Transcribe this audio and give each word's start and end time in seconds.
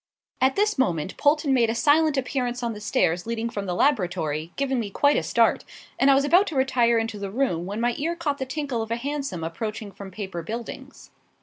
At 0.41 0.55
this 0.55 0.79
moment 0.79 1.15
Polton 1.17 1.53
made 1.53 1.69
a 1.69 1.75
silent 1.75 2.17
appearance 2.17 2.63
on 2.63 2.73
the 2.73 2.81
stairs 2.81 3.27
leading 3.27 3.51
from 3.51 3.67
the 3.67 3.75
laboratory, 3.75 4.51
giving 4.55 4.79
me 4.79 4.89
quite 4.89 5.15
a 5.15 5.21
start; 5.21 5.63
and 5.99 6.09
I 6.09 6.15
was 6.15 6.25
about 6.25 6.47
to 6.47 6.55
retire 6.55 6.97
into 6.97 7.19
the 7.19 7.29
room 7.29 7.67
when 7.67 7.79
my 7.79 7.93
ear 7.99 8.15
caught 8.15 8.39
the 8.39 8.47
tinkle 8.47 8.81
of 8.81 8.89
a 8.89 8.95
hansom 8.95 9.43
approaching 9.43 9.91
from 9.91 10.09
Paper 10.09 10.41
Buildings. 10.41 11.11